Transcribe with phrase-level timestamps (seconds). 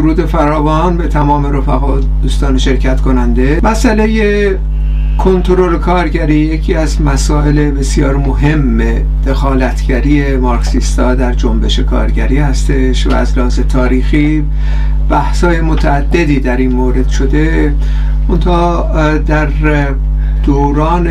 [0.00, 3.60] درود فراوان به تمام رفقا دوستان شرکت کننده.
[3.62, 4.58] مسئله
[5.18, 8.82] کنترل کارگری یکی از مسائل بسیار مهم
[9.26, 14.44] دخالتگری مارکسیستا در جنبش کارگری هستش و از لحاظ تاریخی
[15.08, 17.74] بحثای متعددی در این مورد شده.
[18.28, 19.48] منتها در
[20.44, 21.04] دوران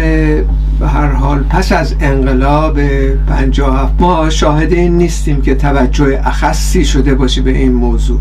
[0.79, 2.79] به هر حال پس از انقلاب
[3.27, 8.19] 57 ما شاهد این نیستیم که توجه اخصی شده باشه به این موضوع.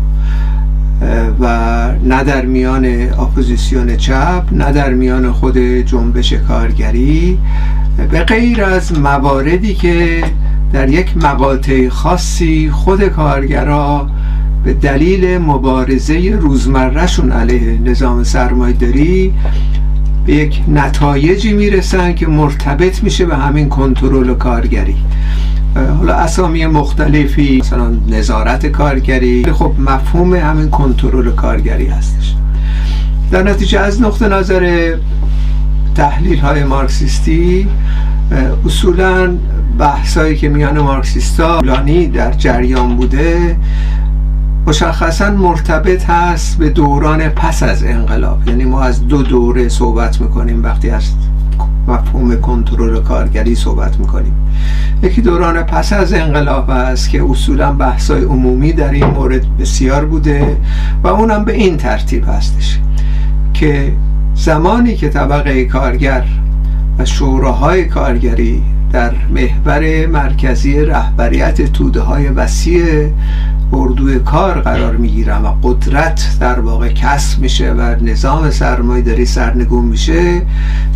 [1.39, 1.45] و
[2.03, 2.85] نه در میان
[3.19, 7.37] اپوزیسیون چپ نه در میان خود جنبش کارگری.
[8.11, 10.23] به غیر از مواردی که
[10.73, 14.09] در یک مقاطع خاصی خود کارگرا
[14.63, 19.33] به دلیل مبارزه روزمرهشون علیه نظام سرمایداری
[20.25, 24.95] به یک نتایجی می‌رسن که مرتبط میشه به همین کنترل کارگری.
[25.75, 29.45] حالا اسامی مختلفی مثلا نظارت کارگری.
[29.53, 32.35] خب مفهوم همین کنترل کارگری هستش.
[33.31, 34.95] در نتیجه از نقطه نظر
[35.95, 37.67] تحلیل های مارکسیستی
[38.65, 39.35] اصولا
[39.79, 43.57] بحثایی که میان مارکسیستا لانی در جریان بوده
[44.67, 48.47] مشخصا مرتبط هست به دوران پس از انقلاب.
[48.47, 51.03] یعنی ما از دو دوره صحبت می‌کنیم وقتی از
[51.89, 54.33] مفهوم کنترل کارگری صحبت می‌کنیم.
[55.03, 60.57] یکی دوران پس از انقلاب است که اصولا بحثای عمومی در این مورد بسیار بوده
[61.03, 62.79] و اونم به این ترتیب هستش
[63.53, 63.93] که
[64.35, 66.23] زمانی که طبقه کارگر
[66.99, 73.09] و شوراهای کارگری در محور مرکزی رهبریت توده های وسیع
[73.73, 79.85] اردوی کار قرار می‌گیرن و قدرت در واقع کسب میشه و نظام سرمایه داری سرنگون
[79.85, 80.41] میشه.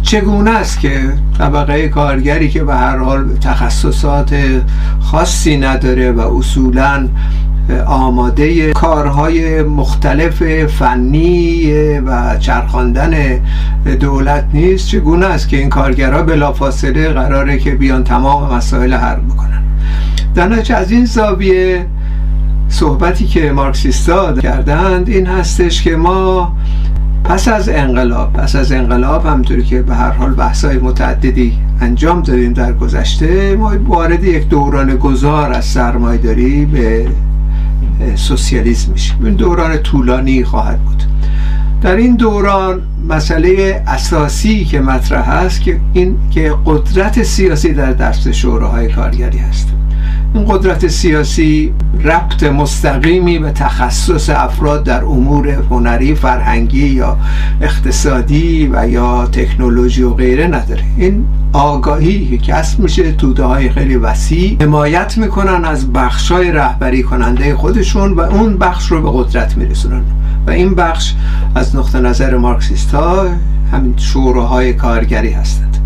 [0.01, 4.35] چگونه است که طبقه کارگری که به هر حال تخصصات
[5.00, 7.07] خاصی نداره و اصولا
[7.85, 13.39] آماده کارهای مختلف فنی و چرخاندن
[14.00, 19.63] دولت نیست چگونه است که این کارگرها بلافاصله قراره که بیان تمام مسائل حل بکنن؟
[20.35, 21.85] در از این زاویه
[22.73, 26.56] صحبتی که مارکسیستا کردند این هستش که ما
[27.23, 32.53] پس از انقلاب پس از انقلاب همطوری که به هر حال بحثای متعددی انجام دادیم
[32.53, 37.07] در گذشته ما وارد یک دوران گذار از سرمایداری به
[38.16, 39.25] سوسیالیسم میشیم.
[39.25, 41.03] این دوران طولانی خواهد بود.
[41.81, 48.31] در این دوران مسئله اساسی که مطرح هست که این که قدرت سیاسی در دست
[48.31, 49.67] شوراهای کارگری هست.
[50.33, 51.73] این قدرت سیاسی
[52.03, 57.17] ربط مستقیمی به تخصص افراد در امور هنری فرهنگی یا
[57.61, 60.83] اقتصادی و یا تکنولوژی و غیره نداره.
[60.97, 67.03] این آگاهی که کسب میشه توده های خیلی وسیع حمایت می‌کنن از بخش های رهبری
[67.03, 70.03] کننده خودشون و اون بخش رو به قدرت میرسونن.
[70.47, 71.13] و این بخش
[71.55, 73.25] از نقطه نظر مارکسیست ها
[73.71, 75.77] همین شوراهای کارگری هستند.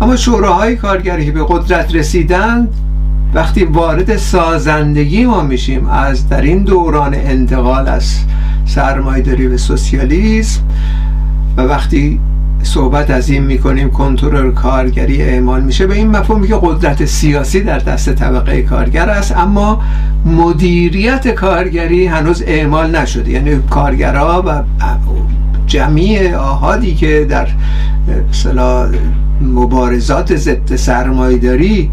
[0.00, 2.68] اما شوراهای کارگری به قدرت رسیدند
[3.34, 8.18] وقتی وارد سازندگی ما میشیم از در این دوران انتقال از
[8.66, 10.62] سرمایداری به سوسیالیسم
[11.56, 12.20] و وقتی
[12.62, 17.78] صحبت از این می‌کنیم کنترل کارگری اعمال میشه به این مفهومی که قدرت سیاسی در
[17.78, 19.82] دست طبقه کارگر است اما
[20.26, 23.30] مدیریت کارگری هنوز اعمال نشده.
[23.30, 24.62] یعنی کارگرها و
[25.70, 27.48] جمعی آهادی که در
[29.40, 31.90] مبارزات ضد سرمایداری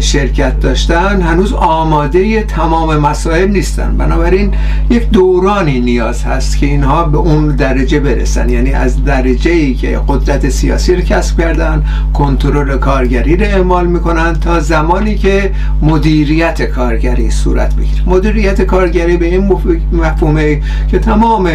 [0.00, 3.96] شرکت داشتن هنوز آماده تمام مسائل نیستن.
[3.96, 4.52] بنابراین
[4.90, 8.48] یک دورانی نیاز هست که اینها به اون درجه برسن.
[8.48, 14.32] یعنی از درجه ای که قدرت سیاسی رو کسب کردن کنترل کارگری رو اعمال می‌کنن
[14.40, 15.50] تا زمانی که
[15.82, 18.08] مدیریت کارگری صورت بگیره.
[18.08, 19.58] مدیریت کارگری به این
[19.92, 21.50] مفهومه که تمام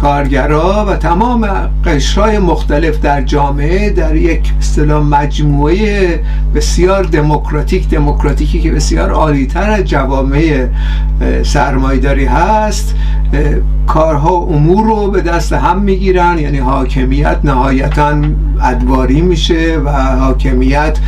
[0.00, 1.48] کارگرا و تمام
[1.84, 6.20] قشرهای مختلف در جامعه در یک اصطلاح مجموعه
[6.54, 10.66] بسیار دموکراتیک دموکراتیکی که بسیار عالیتر از جوامع
[11.42, 12.94] سرمایداری هست.
[13.86, 18.14] کارها امور رو به دست هم می‌گیرن یعنی حاکمیت نهایتا
[18.62, 20.98] ادواری میشه و حاکمیت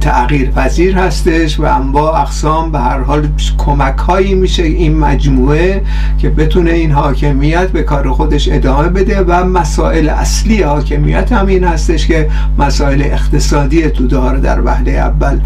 [0.00, 3.28] تغییر پذیر هستش و انواع اقسام به هر حال
[3.58, 5.82] کمک هایی میشه این مجموعه
[6.18, 11.64] که بتونه این حاکمیت به کار خودش ادامه بده و مسائل اصلی حاکمیت هم این
[11.64, 15.40] هستش که مسائل اقتصادی توده رو در وحله اول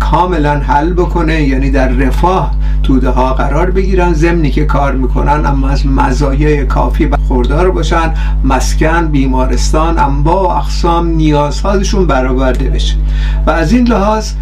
[0.00, 5.68] کاملا حل بکنه یعنی در رفاه توده ها قرار بگیرن ضمنی که کار می‌کنن اما
[5.68, 8.14] از مزایای کافی خوردار باشن
[8.44, 12.96] مسکن بیمارستان انواع و اقسام نیازهاشون برآورده بشه.
[13.46, 14.32] و از این لحاظ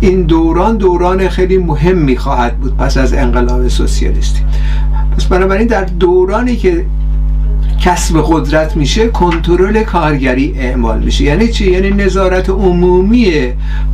[0.00, 4.40] این دوران دوران خیلی مهمی خواهد بود پس از انقلاب سوسیالیستی.
[5.16, 6.84] پس بنابراین در دورانی که
[7.80, 11.24] کسب قدرت میشه کنترل کارگری اعمال میشه.
[11.24, 13.32] یعنی چی؟ یعنی نظارت عمومی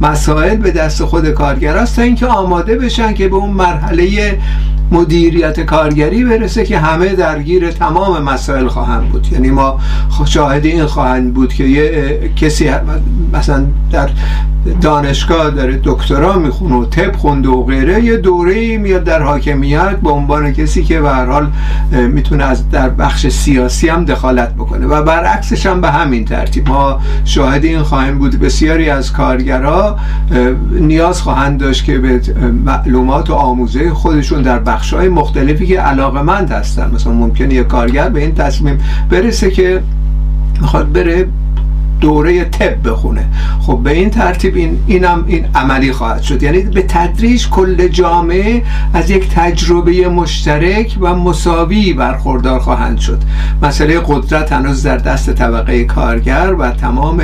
[0.02, 4.38] مسائل به دست خود کارگر است تا اینکه آماده بشن که به اون مرحله
[4.92, 9.26] مدیریت کارگری برسه که همه درگیر تمام مسائل خواهند بود.
[9.32, 9.80] یعنی ما
[10.24, 12.70] شاهد این خواهند بود که یه کسی
[13.32, 14.10] مثلا در
[14.80, 20.10] دانشگاه داره دکترا می‌خونه و طب خونده و غیره یه دوره میاد در حاکمیت به
[20.10, 21.50] عنوان کسی که به هر حال
[21.92, 24.86] می‌تونه از در بخش سیاسی هم دخالت بکنه.
[24.86, 26.68] و برعکسش هم به همین ترتیب.
[26.68, 29.96] ما شاهد این خواهیم بود بسیاری از کارگرها
[30.80, 32.20] نیاز خواهند داشت که به
[32.64, 36.90] معلومات و آموزه خودشون در بخش های مختلفی که علاقمند هستن.
[36.94, 38.78] مثلا ممکنه یه کارگر به این تصمیم
[39.10, 39.82] برسه که
[40.60, 41.26] می‌خواد بره
[42.04, 43.26] دوره طب بخونه.
[43.60, 46.42] خب به این ترتیب این اینم این عملی خواهد شد.
[46.42, 48.62] یعنی به تدریج کل جامعه
[48.94, 53.22] از یک تجربه مشترک و مساوی برخوردار خواهند شد.
[53.62, 57.22] مسئله قدرت هنوز در دست طبقه کارگر و تمام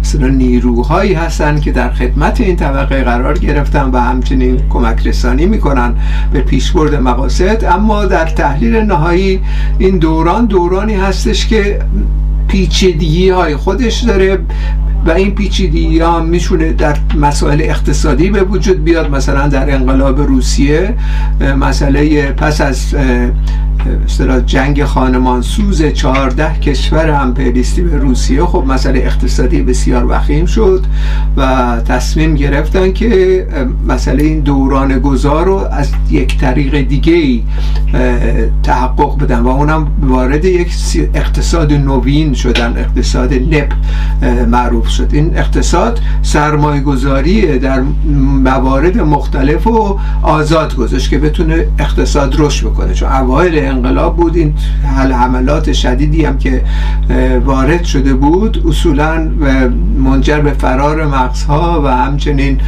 [0.00, 5.94] مثلا نیروهایی هستند که در خدمت این طبقه قرار گرفتن و همچنین کمک رسانی می‌کنن
[6.32, 7.64] به پیشبرد مقاصد.
[7.64, 9.40] اما در تحلیل نهایی
[9.78, 11.78] این دوران دورانی هستش که
[12.52, 14.38] پیچیدگی های خودش داره
[15.06, 20.94] و این پیچیدگی ها میشونه در مسائل اقتصادی به وجود بیاد مثلا در انقلاب روسیه
[21.60, 22.94] مسئله پس از
[24.04, 28.44] اصطلاح جنگ خانمان سوز 14 کشور امپریالیستی به روسیه.
[28.44, 30.84] خب مسئله اقتصادی بسیار وخیم شد
[31.36, 33.46] و تصمیم گرفتن که
[33.88, 37.42] مسئله این دوران گذار رو از یک طریق دیگه ای
[38.62, 40.72] تحقق بدن و اونم وارد یک
[41.14, 43.72] اقتصاد نوین شدن اقتصاد نپ
[44.48, 45.08] معروف شد.
[45.12, 47.82] این اقتصاد سرمایه گذاری در
[48.44, 52.94] موارد مختلف و آزاد گذاشت که بتونه اقتصاد رشد بکنه.
[52.94, 54.36] چون اوایل انقلاب بود.
[54.36, 54.54] این
[55.12, 56.62] حملات شدیدی هم که
[57.44, 59.30] وارد شده بود اصولا
[60.04, 62.60] منجر به فرار مغزها و همچنین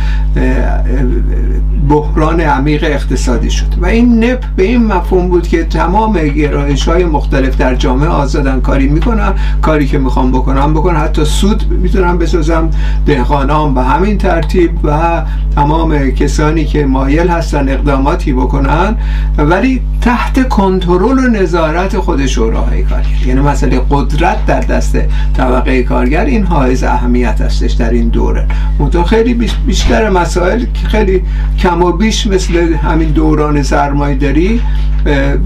[1.88, 3.66] بحران عمیق اقتصادی شد.
[3.80, 8.60] و این نپ به این مفهوم بود که تمام گرایش های مختلف در جامعه آزادن
[8.60, 9.32] کاری می‌کنن
[9.62, 12.70] کاری که می‌خوام بکنم بکنم حتی سود می‌تونم بسازم
[13.06, 15.22] دهقانان به همین ترتیب و
[15.54, 18.96] تمام کسانی که مایل هستن اقداماتی بکنن.
[19.38, 24.98] ولی تحت کنترل و نظارت خود شوراهای کارگر یعنی مسئله قدرت در دست
[25.36, 28.46] طبقه کارگر این حائز اهمیت هستش در این دوره.
[28.78, 29.34] منتها خیلی
[29.66, 31.22] بیشتر مسائل خیلی
[31.58, 34.60] کم و بیش مثل همین دوران سرمایه داری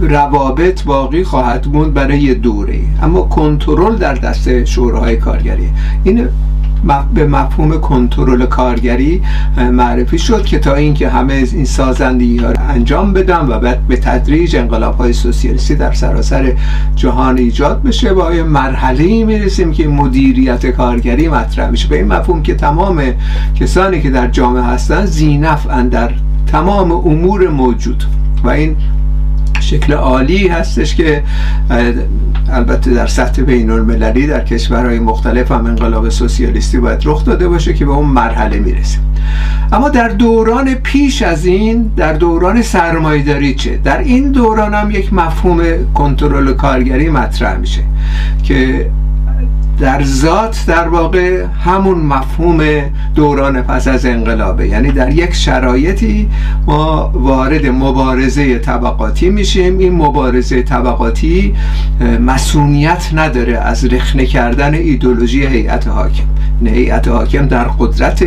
[0.00, 2.78] روابط باقی خواهد موند برای یه دوره.
[3.02, 5.68] اما کنترل در دست شوراهای کارگری.
[6.04, 6.28] این
[7.14, 9.22] به مفهوم کنترل کارگری
[9.72, 13.96] معرفی شد که تا اینکه همه این سازندگی ها رو انجام بدن و بعد به
[13.96, 16.52] تدریج انقلاب های سوسیالیستی در سراسر
[16.96, 22.42] جهان ایجاد بشه با یه مرحله می‌رسیم که مدیریت کارگری مطرح میشه به این مفهوم
[22.42, 23.02] که تمام
[23.60, 26.10] کسانی که در جامعه هستن زینف در
[26.46, 28.04] تمام امور موجود
[28.44, 28.76] و این
[29.68, 31.22] شکل عالی هستش که
[32.52, 37.74] البته در سطح بین المللی در کشورهای مختلف هم انقلاب سوسیالیستی باید رخ داده باشه
[37.74, 39.00] که به اون مرحله می‌رسیم.
[39.72, 45.12] اما در دوران پیش از این در دوران سرمایداری چه؟ در این دوران هم یک
[45.12, 45.60] مفهوم
[45.94, 47.82] کنترل کارگری مطرح میشه
[48.42, 48.86] که
[49.80, 52.60] در ذات در واقع همون مفهوم
[53.14, 54.68] دوران پس از انقلابه.
[54.68, 56.28] یعنی در یک شرایطی
[56.66, 59.78] ما وارد مبارزه طبقاتی میشیم.
[59.78, 61.54] این مبارزه طبقاتی
[62.20, 66.24] مسئولیت نداره از رخنه کردن ایدولوژی هیئت حاکم.
[66.64, 68.24] هیئت حاکم در قدرت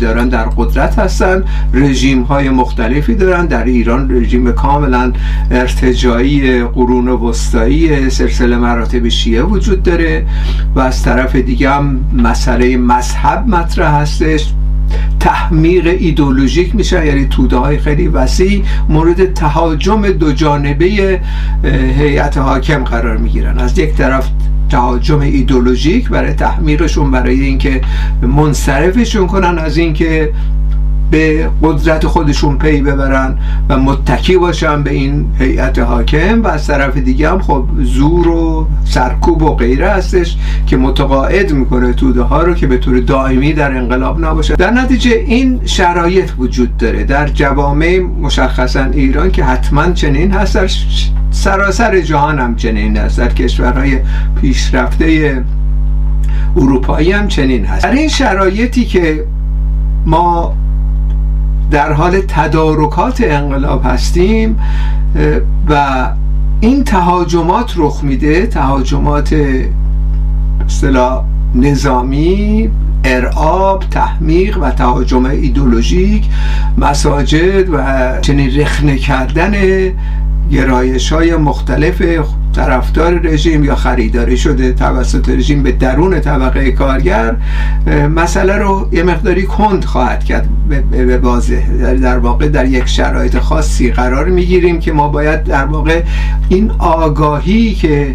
[0.00, 1.44] دارن در قدرت هستن
[1.74, 5.12] رژیم های مختلفی دارن در ایران رژیم کاملا
[5.50, 10.26] ارتجایی قرون وسطایی سلسله مراتب شیعه وجود داره
[10.74, 14.52] و از طرف دیگه هم مسئله مذهب مطرح هستش.
[15.20, 21.20] تحمیق ایدولوژیک میشه یعنی توده های خیلی وسیع مورد تهاجم دو جانبه
[21.98, 23.58] هیئت حاکم قرار می‌گیرن.
[23.58, 24.28] از یک طرف
[24.70, 27.80] تهاجم ایدولوژیک برای تحمیقشون برای اینکه
[28.22, 30.32] منصرفشون کنن از اینکه
[31.10, 36.42] به قدرت خودشون پی ببرن و متکی باشن به این هیئت حاکم.
[36.42, 40.36] و از طرف دیگه هم خب زور و سرکوب و غیره هستش
[40.66, 44.56] که متقاعد می‌کنه توده ها رو که به طور دائمی در انقلاب نباشه.
[44.56, 47.04] در نتیجه این شرایط وجود داره.
[47.04, 50.56] در جوامع مشخصا ایران که حتما چنین هست
[51.30, 53.18] سراسر جهان هم چنین است.
[53.18, 53.98] در کشورهای
[54.40, 55.44] پیشرفته
[56.56, 57.84] اروپایی هم چنین هست.
[57.84, 59.24] در این شرایطی که
[60.06, 60.54] ما
[61.70, 64.58] در حال تدارکات انقلاب هستیم
[65.68, 66.06] و
[66.60, 69.36] این تهاجمات رخ میده تهاجمات
[70.66, 72.70] اصطلاح نظامی
[73.04, 76.24] ارعاب تحمیق و تهاجم ایدولوژیک
[76.78, 77.84] مساجد و
[78.20, 79.54] چنین رخنه کردن
[80.50, 82.02] گرایش های مختلف
[82.54, 87.36] طرفدار رژیم یا خریداری شده توسط رژیم به درون طبقه کارگر
[88.14, 90.48] مسئله رو یه مقداری کند خواهد کرد.
[90.90, 91.66] به واضح
[92.02, 96.02] در واقع در یک شرایط خاصی قرار می‌گیریم که ما باید در واقع
[96.48, 98.14] این آگاهی که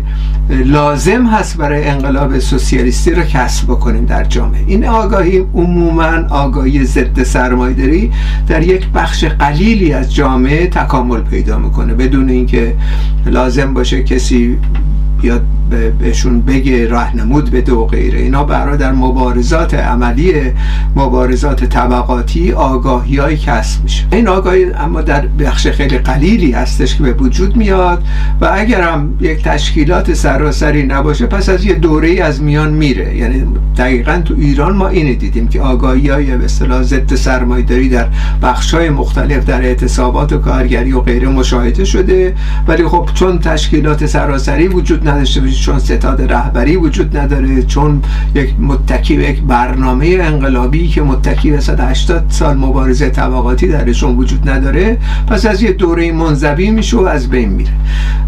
[0.49, 4.63] لازم هست برای انقلاب سوسیالیستی رو کسب بکنیم در جامعه.
[4.67, 8.11] این آگاهی عموما آگاهی ضد سرمایه‌داری
[8.47, 11.93] در یک بخش قلیلی از جامعه تکامل پیدا می‌کنه.
[11.93, 12.75] بدون اینکه
[13.25, 14.57] لازم باشه کسی see
[15.21, 15.41] بیاد
[15.99, 18.19] بهشون بگه راهنمود بده و غیره.
[18.19, 20.33] اینا برای در مبارزات عملی
[20.95, 24.05] مبارزات طبقاتی آگاهی های کسب میشه.
[24.11, 28.03] این آگاهی اما در بخش خیلی قلیلی هستش که به وجود میاد
[28.41, 33.17] و اگرم یک تشکیلات سراسری نباشه پس از یه دوره از میان میره.
[33.17, 33.43] یعنی
[33.77, 38.07] دقیقا تو ایران ما اینه دیدیم که آگاهی های به اصطلاح ضد سرمایه‌داری در
[38.41, 42.35] بخش های مختلف در اعتصابات و کارگری و غیره مشاهده شده.
[42.67, 48.01] ولی خب چون تشکیلات سراسری وجود نداشته چون ستاد رهبری وجود نداره چون
[48.35, 54.97] یک متکی یک برنامه انقلابی که متکی به 180 سال مبارزه طبقاتی درشون وجود نداره
[55.27, 57.71] پس از یه دوره منزوی میشه و از بین میره.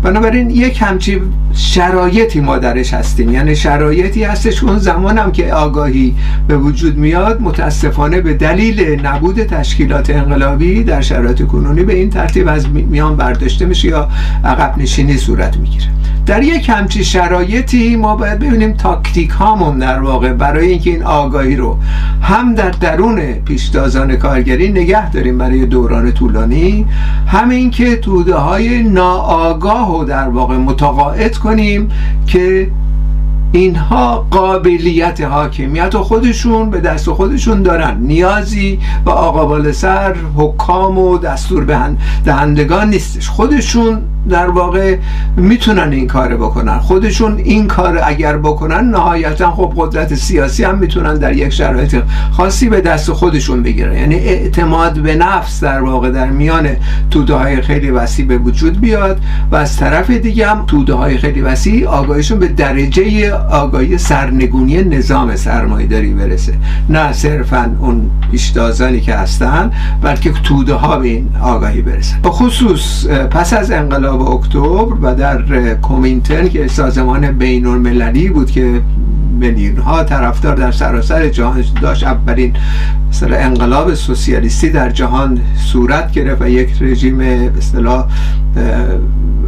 [0.03, 1.21] بنابراین یک همچی
[1.53, 3.31] شرایطی ما درش هستیم.
[3.31, 6.15] یعنی شرایطی هستش اون زمان هم که آگاهی
[6.47, 12.47] به وجود میاد متاسفانه به دلیل نبود تشکیلات انقلابی در شرایط کنونی به این ترتیب
[12.47, 14.09] از میان برداشته میشه یا
[14.43, 15.87] عقب نشینی صورت می‌گیره.
[16.25, 21.55] در یک همچی شرایطی ما باید ببینیم تاکتیک هامون در واقع برای اینکه این آگاهی
[21.55, 21.77] رو
[22.21, 26.85] هم در درون پیشتازان کارگری نگه داریم برای دوران طولانی
[27.27, 31.89] هم اینکه توده های ناآگاه رو در واقع متقاعد کنیم
[32.27, 32.71] که
[33.51, 37.97] اینها قابلیت حاکمیت و خودشون به دست خودشون دارن.
[38.01, 41.89] نیازی به آقا سر حکام و دستور
[42.25, 43.29] دهندگان نیستش.
[43.29, 44.97] خودشون در واقع
[45.37, 46.79] می‌تونن این کار بکنن.
[46.79, 51.95] خودشون این کار اگر بکنن نهایتا خب قدرت سیاسی هم می‌تونن در یک شرایط
[52.31, 53.93] خاصی به دست خودشون بگیرن.
[53.93, 56.67] یعنی اعتماد به نفس در واقع در میان
[57.11, 59.19] توده های خیلی وسیع به وجود بیاد
[59.51, 65.35] و از طرف دیگه هم توده های خیلی وسیع آگاهیشون به درجه آگاهی سرنگونی نظام
[65.35, 66.53] سرمایه داری برسه.
[66.89, 72.17] نه صرفا اون پیشتازانی که هستن بلکه توده ها به این آگاهی برسن.
[72.25, 78.81] خصوص پس از انقلاب اکتبر و در کومینتن که سازمان بین المللی بود که
[79.39, 82.53] میلیون ها طرفدار در سراسر جهان داشت اولین
[83.09, 87.19] مثلا انقلاب سوسیالیستی در جهان صورت گرفت و یک رژیم
[87.57, 88.05] اصطلاح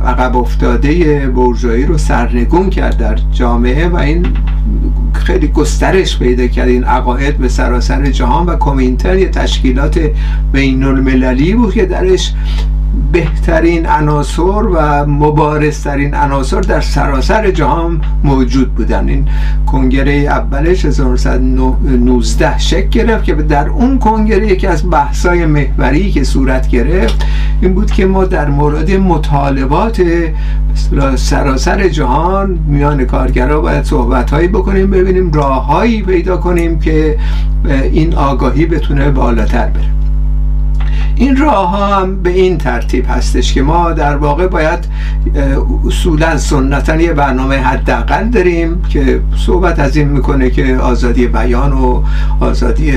[0.06, 4.26] عقب افتاده بورژوایی رو سرنگون کرد در جامعه و این
[5.14, 6.68] خیلی گسترش پیدا کرد.
[6.68, 10.00] این عقاید به سراسر جهان و کومینتر یه تشکیلات
[10.52, 12.34] بین المللی بود که درش
[13.12, 19.10] بهترین عناصر و مبارزترین عناصر در سراسر جهان موجود بودن.
[19.10, 19.28] این
[19.66, 26.68] کنگره اولش 1919 شکل گرفت که در اون کنگره یکی از بحثای محوری که صورت
[26.68, 27.26] گرفت
[27.62, 30.02] این بود که ما در مورد مطالبات
[31.16, 37.18] سراسر جهان میان کارگرها باید صحبت هایی بکنیم ببینیم راههایی پیدا کنیم که
[37.92, 39.99] این آگاهی بتونه بالاتر بره.
[41.16, 44.80] این راه ها هم به این ترتیب هستش که ما در واقع باید
[45.88, 52.04] اصولا سنتا یه برنامه حداقل داریم که صحبت از این می‌کنه که آزادی بیان و
[52.40, 52.92] آزادی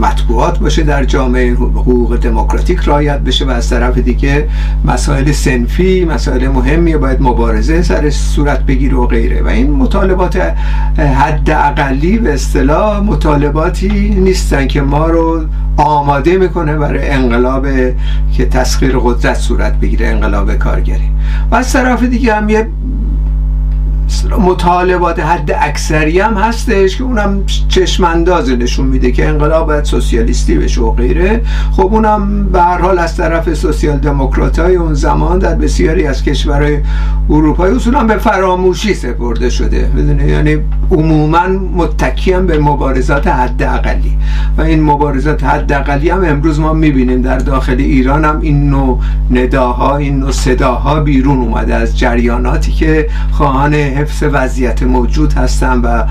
[0.00, 4.48] مطبوعات باشه در جامعه حقوق دموکراتیک رعایت بشه و از طرف دیگه
[4.84, 9.42] مسائل سنفی مسائل مهمی باید مبارزه سرش صورت بگیره و غیره.
[9.42, 10.52] و این مطالبات
[10.98, 15.40] حداقلی به اصطلاح مطالباتی نیستن که ما رو
[15.76, 17.41] آماده می‌کنه برای انقلاب
[18.36, 21.10] که تسخیر قدرت صورت بگیره انقلاب کارگری.
[21.50, 22.68] و از طرف دیگه هم یه
[24.38, 30.80] مطالبات حد اکثری هم هستش که اونم چشمانداز نشون میده که انقلاب باید سوسیالیستی بشه
[30.80, 31.40] و غیره.
[31.72, 36.24] خب اونم به هر حال از طرف سوسیال دموکرات های اون زمان در بسیاری از
[36.24, 36.78] کشورهای
[37.30, 39.90] اروپایی اصولا به فراموشی سپرده شده.
[39.96, 40.56] بدونه یعنی
[40.90, 44.18] عموما متکی هم به مبارزات حد اقلی
[44.58, 49.00] و این مبارزات حد اقلی هم امروز ما می‌بینیم در داخل ایران هم این نوع
[49.30, 56.04] نداها این نوع صداها بیرون اومده از جریاناتی که خواهان حفظ وضعیت موجود هستن و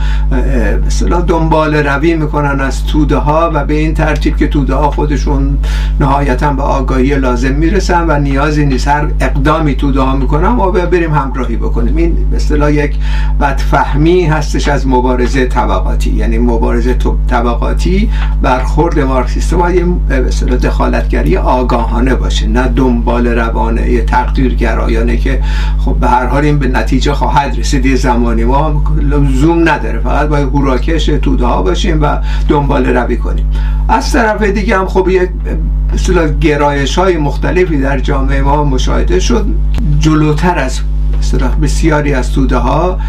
[0.86, 5.58] مثلا دنبال روی می‌کنن از توده ها و به این ترتیب که توده ها خودشون
[6.00, 8.88] نهایتا به آگاهی لازم می‌رسن و نیازی نیست.
[8.88, 11.96] هر اقدامی توده ها می‌کنن ما بریم همراهی بکنیم.
[11.96, 12.96] این مثلا یک
[13.42, 16.10] بدفهمی هستش از مبارزه طبقاتی.
[16.10, 16.96] یعنی مبارزه
[17.28, 18.10] طبقاتی
[18.42, 22.48] برخورد مارکسیست باید یه دخالتگری آگاهانه باشه.
[22.48, 25.42] نه دنبال روانه تقدیرگرایانه که
[25.86, 27.81] خب به هر حال این به نتیجه خواهد رسید.
[27.86, 28.44] یه زمانی.
[28.44, 30.00] ما لزوم نداره.
[30.00, 33.46] فقط باید هوراکش توده ها باشیم و دنبال روی کنیم.
[33.90, 35.30] از طرف دیگه هم خب یک
[36.42, 39.46] گرایش های مختلفی در جامعه ما مشاهده شد.
[40.00, 40.82] جلوتر از
[41.62, 43.00] بسیاری از توده ها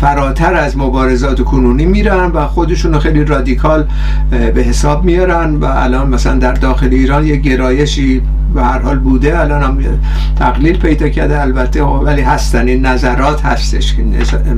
[0.00, 3.86] فراتر از مبارزات کنونی میرن و خودشون خیلی رادیکال
[4.30, 8.22] به حساب میارن و الان مثلا در داخل ایران یه گرایشی
[8.54, 9.78] به هر حال بوده الان هم
[10.38, 14.02] تقلیل پیدا کرده البته ولی هستن این نظرات هستش که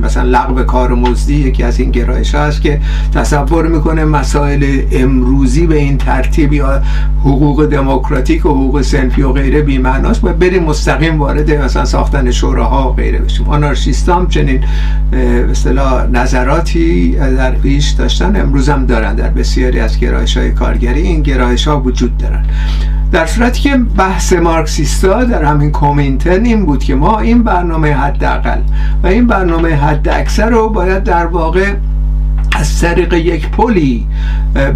[0.03, 2.81] مثلا لغو کار مزدی یکی از این گرایش هست که
[3.13, 6.81] تصور می‌کنه مسائل امروزی به این ترتیب یا
[7.21, 12.91] حقوق دموکراتیک و حقوق سنفی و غیره بی‌معناست و بریم مستقیم وارد مثلا ساختن شوراها
[12.91, 13.47] و غیره بشیم.
[13.47, 14.63] آنارشیست هم چنین
[15.51, 21.01] اصطلاح نظراتی در پیش داشتن امروز هم دارن در بسیاری از گرایش های کارگری.
[21.01, 22.45] این گرایش ها وجود دارن.
[23.11, 28.59] در صورتی که بحث مارکسیستا در همین کومینتن این بود که ما این برنامه حداقل
[29.03, 31.73] و این برنامه حد اکثر رو باید در واقع
[32.55, 34.07] از طریق یک پلی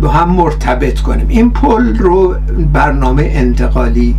[0.01, 1.27] به هم مرتبط کنیم.
[1.29, 2.35] این پل رو
[2.73, 4.15] برنامه انتقالی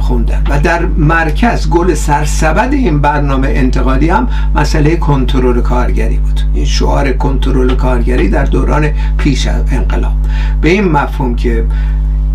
[0.00, 6.40] خوندن و در مرکز گل سرسبد این برنامه انتقالی هم مسئله کنترل کارگری بود.
[6.54, 10.12] این شعار کنترل کارگری در دوران پیش انقلاب.
[10.60, 11.64] به این مفهوم که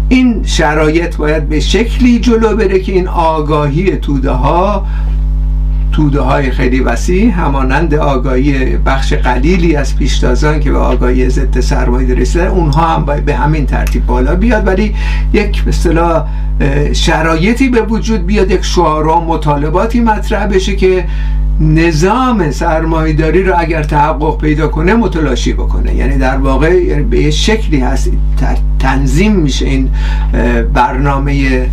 [0.09, 4.85] این شرایط باید به شکلی جلو بره که این آگاهی توده ها
[5.91, 12.15] توده های خیلی وسیع همانند آگاهی بخش قلیلی از پیشتازان که به آگاهی ضد سرمایه
[12.15, 14.67] رسیدن اونها هم باید به همین ترتیب بالا بیاد.
[14.67, 14.95] ولی
[15.33, 16.25] یک مثلا
[16.93, 21.05] شرایطی به وجود بیاد یک شعارا مطالباتی مطرح بشه که
[21.59, 25.95] نظام سرمایداری رو اگر تحقق پیدا کنه متلاشی بکنه.
[25.95, 28.11] یعنی در واقع به یه شکلی هست
[28.79, 29.89] تنظیم میشه این
[30.73, 31.65] برنامه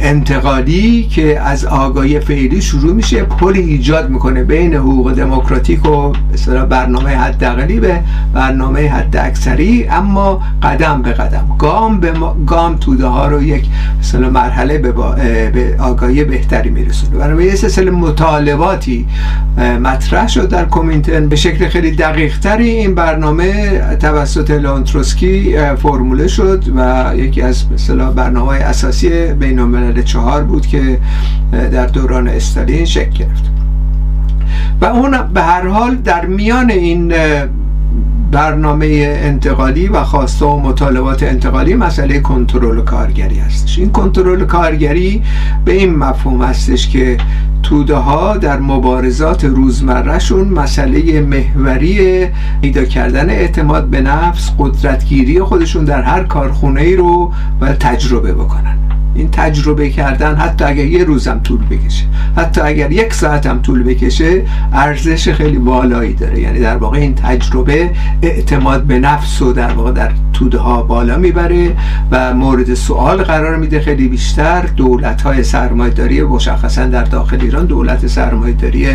[0.00, 6.66] انتقالی که از آگاهی فعلی شروع میشه پل ایجاد می‌کنه بین حقوق دموکراتیک و مثلا
[6.66, 8.00] برنامه حداقلی به
[8.34, 12.12] برنامه حد اکثری اما قدم به قدم گام به
[12.46, 13.64] گام توده ها رو یک
[14.00, 14.92] مثلا مرحله به,
[15.50, 17.16] به آگاهی بهتری میرسونه.
[17.16, 19.06] برای یه سلسله مطالباتی
[19.82, 26.64] مطرح شد در کومینتن به شکل خیلی دقیق تری این برنامه توسط لانتروسکی فرموله شد
[26.76, 30.98] و یکی از مثلا برنامه اساسی بین الملل چهار بود که
[31.72, 33.44] در دوران استالین شکل گرفت.
[34.80, 37.12] و اون به هر حال در میان این
[38.32, 38.86] برنامه
[39.22, 43.78] انتقالی و خواسته و مطالبات انتقالی مسئله کنترل کارگری هستش.
[43.78, 45.22] این کنترل کارگری
[45.64, 47.16] به این مفهوم هستش که
[47.62, 52.26] توده ها در مبارزات روزمرهشون مسئله محوری
[52.62, 58.91] پیدا کردن اعتماد به نفس قدرتگیری خودشون در هر کارخونه ای رو باید تجربه بکنن.
[59.14, 62.04] این تجربه کردن حتی اگر یه روزم طول بکشه
[62.36, 66.40] حتی اگر یک ساعتم طول بکشه ارزش خیلی بالایی داره.
[66.40, 67.90] یعنی در واقع این تجربه
[68.22, 71.76] اعتماد به نفس و در واقع در توده ها بالا می‌بره
[72.10, 74.62] و مورد سوال قرار میده خیلی بیشتر.
[74.76, 78.86] دولت های سرمایداری مشخصا در داخل ایران دولت سرمایداری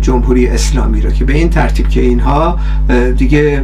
[0.00, 2.58] جمهوری اسلامی رو که به این ترتیب که اینها
[3.16, 3.62] دیگه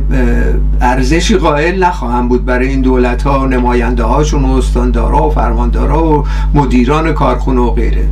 [0.80, 5.30] ارزشی قائل نخواهم بود برای این دولت ها و نماینده هاشون و استاندارا و
[5.64, 6.24] فرماندارا و
[6.55, 8.09] مدیران کارخونه و غیره.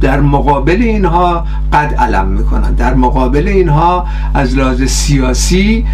[0.00, 2.72] در مقابل اینها قد علم می‌کنن.
[2.72, 5.84] در مقابل اینها از لحاظ سیاسی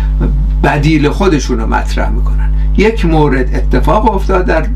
[0.65, 2.49] بدیل خودشون رو مطرح می‌کنن.
[2.77, 4.67] یک مورد اتفاق افتاد در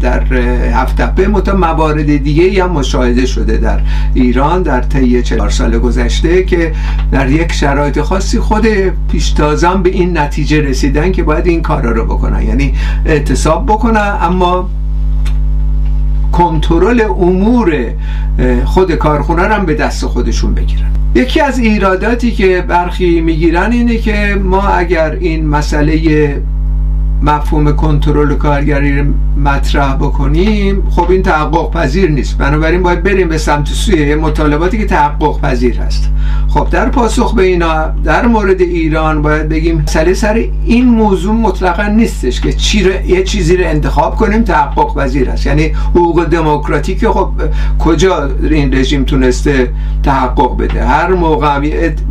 [0.00, 0.32] در
[0.72, 3.80] هفته متا موارد دیگه هم مشاهده شده در
[4.14, 6.72] ایران در طی چهار سال گذشته که
[7.12, 8.66] در یک شرایط خاصی خود
[9.12, 12.42] پیشتازان به این نتیجه رسیدن که باید این کارا رو بکنن.
[12.42, 12.74] یعنی
[13.06, 14.68] اعتصاب بکنن اما
[16.34, 17.74] کنترل امور
[18.64, 20.90] خود کارخونه هم به دست خودشون بگیرن.
[21.14, 26.36] یکی از ایراداتی که برخی می‌گیرن اینه که ما اگر این مسئله
[27.22, 29.02] مفهوم کنترل کارگری
[29.36, 32.38] مطرح بکنیم خب این تحقق پذیر نیست.
[32.38, 36.10] بنابراین باید بریم به سمت سوی مطالباتی که تحقق پذیر هست.
[36.48, 41.86] خب در پاسخ به اینا در مورد ایران باید بگیم مسئله سر این موضوع مطلقا
[41.86, 47.30] نیستش که چی یه چیزی رو انتخاب کنیم تحقق پذیر هست یعنی حقوق دموکراتیک خب
[47.78, 49.70] کجا این رژیم تونسته
[50.02, 51.60] تحقق بده؟ هر موقع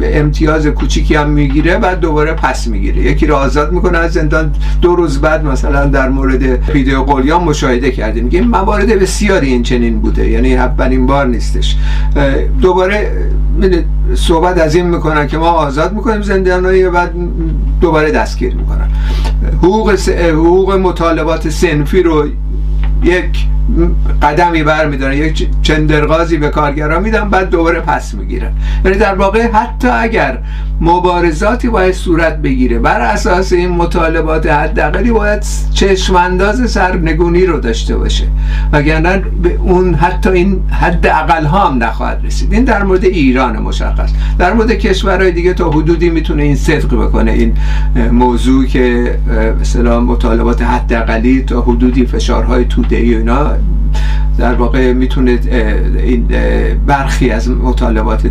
[0.04, 2.98] امتیاز کوچیکی هم می‌گیره بعد دوباره پس می‌گیره.
[2.98, 7.92] یکی رو آزاد می‌کنه از زندان دو روز بعد مثلا در مورد ویدیو قلیان مشاهده
[7.92, 10.30] کردیم میگیم موارد بسیاری این چنین بوده.
[10.30, 11.78] یعنی اولین بار نیستش.
[12.62, 13.12] دوباره
[14.16, 17.14] صحبت از این می‌کنن که ما آزاد می‌کنیم زندانایی بعد
[17.82, 18.88] دوباره دستگیر می‌کنن.
[19.58, 22.28] حقوق, حقوق مطالبات سنفی رو
[23.04, 23.46] یک
[24.22, 28.52] قدمی برمیدارن یک چندرغازی به کارگران میدن بعد دوباره پس می‌گیرن.
[28.86, 30.38] یعنی در واقع حتی اگر
[30.82, 38.28] مبارزاتی باید صورت بگیره بر اساس این مطالبات حداقلی باید چشمانداز سرنگونی رو داشته باشه.
[38.72, 42.54] وگرنه به اون حتی این حد اقل ها هم نخواهد رسید.
[42.54, 44.10] این در مورد ایران مشخص.
[44.38, 47.32] در مورد کشورهای دیگه تا حدودی می‌تونه این صدق بکنه.
[47.32, 47.58] این
[48.12, 49.16] موضوع که
[49.62, 53.83] مثلا مطالبات حداقلی تا حدودی فشارهای توده ای اینا important.
[54.38, 55.40] در واقع می‌تونه
[56.04, 56.28] این
[56.88, 58.28] برخی از مطالبات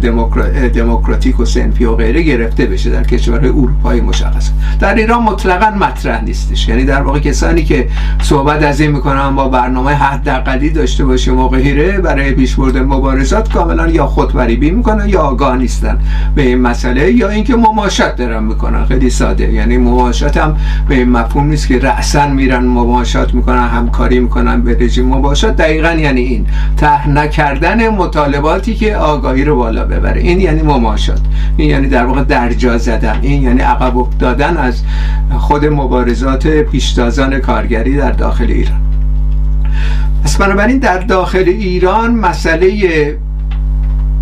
[0.74, 6.24] دموکراتیک و سنفی و غیره گرفته بشه در کشورهای اروپایی مشخص در ایران مطلقا مطرح
[6.24, 6.68] نیستش.
[6.68, 7.88] یعنی در واقع کسانی که
[8.22, 13.88] صحبت از این می‌کنن با برنامه حداقلی داشته باشه و غیره برای پیشبرد مبارزات کاملا
[13.88, 15.98] یا خودفریبی می‌کنن یا آگاه نیستن
[16.34, 18.84] به این مسئله یا اینکه مماشات دارن می‌کنن.
[18.84, 19.52] خیلی ساده.
[19.52, 20.56] یعنی مماشات هم
[20.88, 25.90] به این مفهوم نیست که رأسا میرن مماشات می‌کنن همکاری می‌کنن به رژیم مباشات دقیقا
[25.90, 26.46] یعنی این.
[26.76, 30.20] ته نکردن مطالباتی که آگاهی رو بالا ببره.
[30.20, 31.20] این یعنی مماشات.
[31.56, 33.18] این یعنی در واقع درجا زدن.
[33.22, 34.82] این یعنی عقب افتادن از
[35.38, 38.80] خود مبارزات پیشتازان کارگری در داخل ایران.
[40.24, 42.68] پس بنابراین در داخل ایران مسئله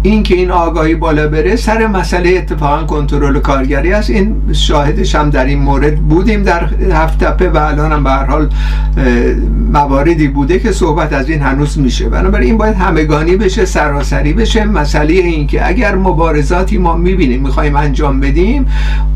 [0.02, 4.10] این که این آگاهی بالا بره سر مسئله اتفاقا کنترل کارگری است.
[4.10, 8.48] این شاهدش هم در این مورد بودیم در هفته و الان هم به هر حال
[9.72, 12.08] مواردی بوده که صحبت از این هنوز میشه.
[12.08, 14.64] بنابراین این باید همگانی بشه سراسری بشه.
[14.64, 18.66] مسئله این که اگر مبارزاتی ما می‌بینیم می‌خوایم انجام بدیم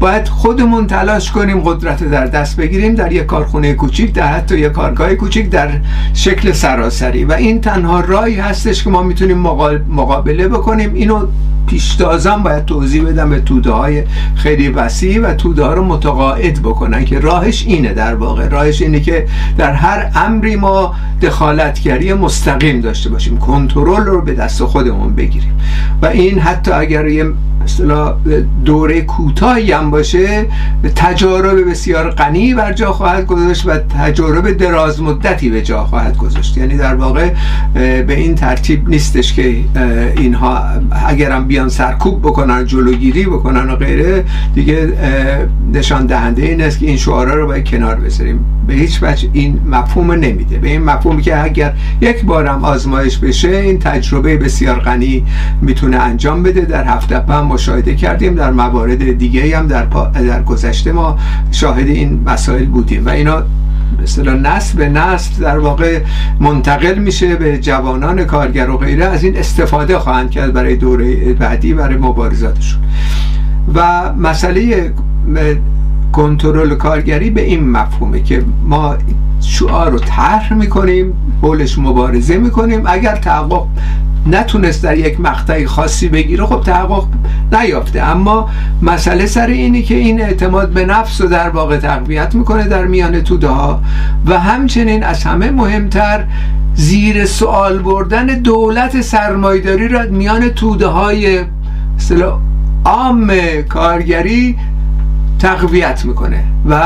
[0.01, 2.95] باید خودمون تلاش کنیم قدرت در دست بگیریم.
[2.95, 5.69] در یک کارخونه کوچیک در حتی یک کارگاه کوچیک در
[6.15, 7.25] شکل سراسری.
[7.25, 9.39] و این تنها راهی هستش که ما می‌تونیم
[9.89, 10.74] مقابله بکنیم.
[10.75, 11.27] کنیم اینو
[11.67, 14.03] پیشتازم باید توضیح بدم به توده های
[14.35, 18.49] خیلی وسیع و توده ها رو متقاعد بکنن که راهش اینه در واقع.
[18.49, 19.27] راهش اینه که
[19.59, 23.39] در هر امری ما دخالتگری مستقیم داشته باشیم.
[23.39, 25.61] کنترل رو به دست خودمون بگیریم.
[26.03, 27.25] و این حتی اگر یه
[28.65, 30.47] دوره کوتاهی هم باشه
[30.97, 36.57] تجارب بسیار غنی بر جا خواهد گذاشت و تجارب دراز مدتی به جا خواهد گذاشت.
[36.59, 37.31] یعنی در واقع
[37.75, 39.57] به این ترتیب نیستش که
[40.17, 40.61] اینها
[41.07, 44.25] اگرم بیان سرکوب بکنن جلوگیری بکنن و غیره
[44.55, 44.93] دیگه
[45.73, 48.45] نشان دهنده این است که این شعارا رو باید کنار بذاریم.
[48.67, 50.59] به هیچ وجه این مفهوم نمیده.
[50.59, 55.27] به این مفهوم که اگر یک بارم آزمایش بشه این تجربه بسیار غنی
[55.61, 56.61] می‌تونه انجام بده.
[56.61, 61.19] در هفته هم مشاهده کردیم در موارد دیگه هم در, در گذشته ما
[61.53, 63.43] شاهد این مسائل بودیم و اینا
[64.03, 66.01] مثلا نسل به نسل در واقع
[66.41, 69.05] منتقل میشه به جوانان کارگر و غیره.
[69.05, 72.81] از این استفاده خواهند کرد برای دوره بعدی برای مبارزاتشون.
[73.75, 74.93] و مسئله
[76.13, 78.97] کنترل کارگری به این مفهومه که ما
[79.41, 81.13] شعار رو طرح می‌کنیم
[81.43, 82.83] حولش مبارزه می‌کنیم.
[82.87, 83.67] اگر تحقق
[84.27, 87.05] نتونست در یک مقطعی خاصی بگیره خب تحقق
[87.53, 88.03] نیافته.
[88.03, 88.51] اما
[88.83, 93.21] مسئله سر اینی که این اعتماد به نفس رو در واقع تقویت می‌کنه در میان
[93.21, 93.81] توده ها.
[94.27, 96.25] و همچنین از همه مهمتر
[96.75, 101.45] زیر سوال بردن دولت سرمایداری را میان توده های
[102.85, 103.33] عام
[103.69, 104.57] کارگری
[105.39, 106.45] تقویت می‌کنه.
[106.69, 106.83] و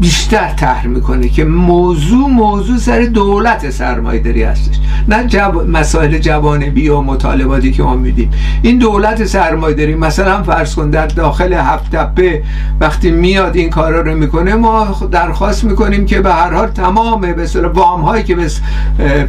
[0.00, 4.76] بیشتر طرح می‌کنه که موضوع موضوع سر دولت سرمایه داری هستش.
[5.08, 8.30] نه مسائل جوانبی و مطالباتی که ما میدیم.
[8.62, 12.42] این دولت سرمایه داری مثلا فرض کن در داخل هفت تپه
[12.80, 17.68] وقتی میاد این کارا رو می‌کنه ما درخواست می‌کنیم که به هر حال تمام به
[17.74, 18.48] وام هایی که به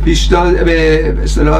[0.06, 0.65] پیشداد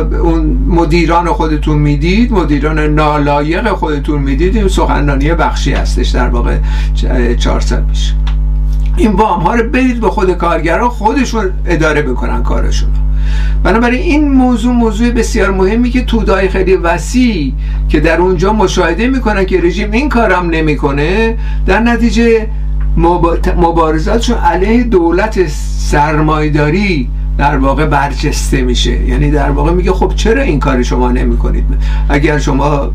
[0.10, 6.58] به اون مدیران خودتون می‌دید مدیران نالایق خودتون می‌دید این سخنرانی بخشی هستش در واقع
[7.40, 8.14] چهار سال پیش.
[8.98, 12.90] این وام ها رو بدید به خود کارگران خودشون اداره بکنن کارشون
[13.64, 17.54] بنابراین این موضوع موضوع بسیار مهمی که تودای خیلی وسیع
[17.90, 22.48] که در اونجا مشاهده می‌کنن که رژیم این کارم نمی‌کنه در نتیجه
[23.58, 29.08] مبارزاتشون علیه دولت سرمایداری در واقع برجسته میشه.
[29.08, 31.66] یعنی در واقع میگه خب چرا این کار شما نمی کنید
[32.10, 32.92] اگر شما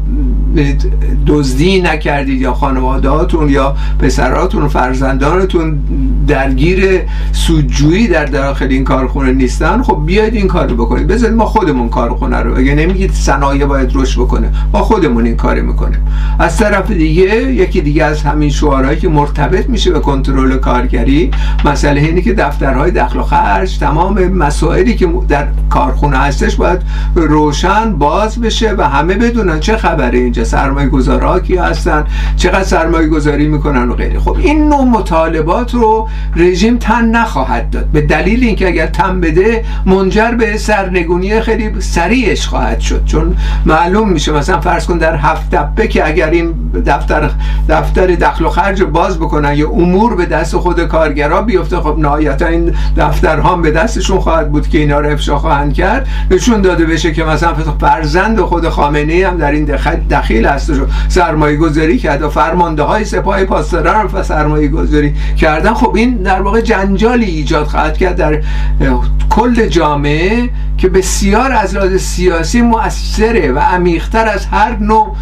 [1.26, 5.78] دزدی نکردید یا خانوادهاتون یا پسراتون فرزندانتون
[6.26, 7.00] درگیر
[7.32, 11.06] سودجویی در داخل این کارخونه نیستن؟ خب بیاید این کار رو بکنید.
[11.06, 12.58] بذارید ما خودمون کارخونه رو.
[12.58, 14.52] اگه نمیگید صنایع باید رشد بکنه.
[14.72, 16.00] ما خودمون این کار می‌کنیم.
[16.38, 21.30] از طرف دیگه یکی دیگه از همین شعارهایی که مرتبط میشه به کنترل کارگری
[21.64, 26.80] مسئله اینه که دفترهای دخل و خرج تمام مسائلی که در کارخونه هستش باید
[27.14, 30.41] روشن باز بشه و همه بدونن چه خبره اینجا.
[30.44, 32.04] سرمایه گذارها کی هستن
[32.36, 34.18] چقدر سرمایه گذاری می‌کنن و غیره.
[34.18, 37.84] خب این نوع مطالبات رو رژیم تن نخواهد داد.
[37.84, 43.04] به دلیل اینکه اگر تن بده منجر به سرنگونی خیلی سریعش خواهد شد.
[43.04, 46.54] چون معلوم میشه مثلا فرض کن در هفت دبه که اگر این
[46.86, 47.30] دفتر
[47.68, 52.46] دفتر دخل و خرج باز بکنن یا امور به دست خود کارگرا بیفته خب نهایتا
[52.46, 56.08] این دفترها به دستشون خواهد بود که اینا رو افشا خواهند کرد.
[56.30, 59.64] نشون داده بشه که مثلا فرزند خود خامنه هم در این
[60.32, 65.74] دخیل هست و سرمایه گذاری کرد و فرمانده های سپاه پاسداران و سرمایه گذاری کردن.
[65.74, 68.42] خب این در واقع جنجالی ایجاد خواهد کرد در
[69.30, 75.16] کل جامعه که بسیار از لحاظ سیاسی مؤثره و عمیقتر از هر نوع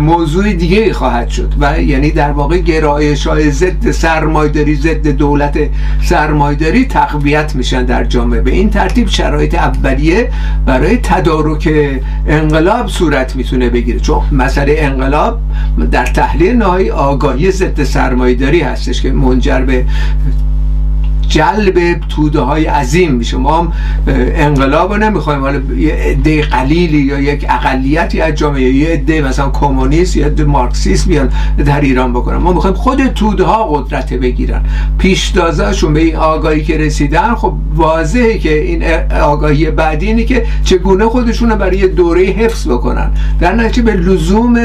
[0.00, 5.58] موضوع دیگه خواهد شد و یعنی در واقع گرایش های ضد سرمایداری ضد دولت
[6.02, 8.40] سرمایداری تقویت میشن در جامعه.
[8.40, 10.30] به این ترتیب شرایط اولیه
[10.66, 11.70] برای تدارک
[12.26, 14.00] انقلاب صورت می‌تونه بگیره.
[14.00, 15.40] چون مسئله انقلاب
[15.90, 19.84] در تحلیل نهایی آگاهی ضد سرمایداری هستش که منجر به
[21.30, 23.12] جلب توده های عظیم.
[23.12, 23.72] میشه ما هم
[24.16, 25.40] انقلاب رو نمی‌خوایم.
[25.40, 30.44] حالا یه عده قلیلی یا یک اقلیتی از جامعه یه عده مثلا کمونیست یا عده
[30.44, 31.32] مارکسیست بیان
[31.66, 32.36] در ایران بکنن.
[32.36, 34.62] ما می‌خوایم خود توده ها قدرت بگیرن.
[34.98, 38.84] پیشتازاشون به این آگاهی که رسیدن خب واضحه که این
[39.22, 43.10] آگاهی بعدی اینه که چگونه خودشون رو برای دوره حفظ بکنن.
[43.40, 44.56] در نتیجه به لزوم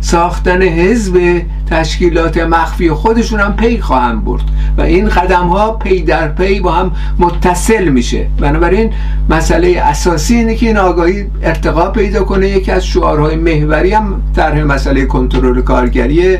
[0.00, 4.44] ساختن حزب تشکیلات مخفی خودشون هم پی خواهم برد.
[4.78, 8.26] و این قدم ها پی در پی با هم متصل میشه.
[8.40, 8.92] بنابراین
[9.28, 12.48] مسئله اساسی اینه که این آگاهی ارتقا پیدا کنه.
[12.48, 16.38] یکی از شعارهای محوری هم طرح مسئله کنترل کارگری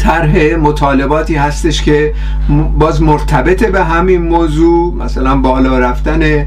[0.00, 2.12] طرح مطالباتی هستش که
[2.78, 6.46] باز مرتبط به همین موضوع مثلا بالا رفتن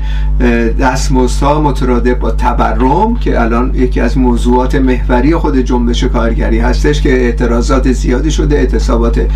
[0.79, 7.09] دستمزدها مترادف با تورم که الان یکی از موضوعات محوری خود جنبش کارگری هستش که
[7.09, 9.27] اعتراضات زیادی شده اعتصابات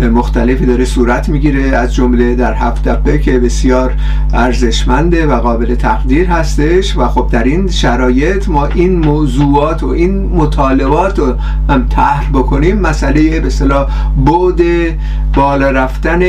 [0.00, 3.94] مختلفی داره صورت می‌گیره از جمله در هفت دبه که بسیار
[4.34, 10.26] ارزشمنده و قابل تقدیر هستش و خب در این شرایط ما این موضوعات و این
[10.26, 11.34] مطالبات رو
[11.68, 12.80] هم طرح بکنیم.
[12.80, 14.60] مسئله به اصطلاح بعد
[15.34, 16.22] بالا رفتن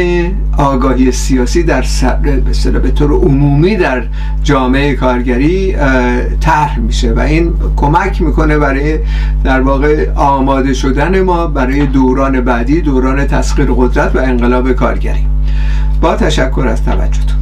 [0.58, 1.86] آگاهی سیاسی در
[2.24, 4.04] به به طور عمومی در
[4.44, 5.76] جامعه کارگری
[6.42, 9.00] طرح میشه و این کمک می‌کنه برای
[9.44, 15.28] در واقع آماده شدن ما برای دوران بعدی دوران تسخیر قدرت و انقلاب کارگری.
[16.02, 17.36] با تشکر از توجهتون.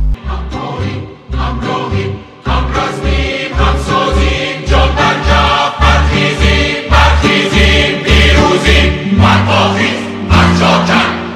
[9.23, 9.99] برپاخیز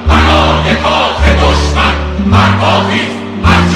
[0.07, 1.93] بنای کاخ دشمن
[2.31, 3.11] برپاخیز
[3.43, 3.75] از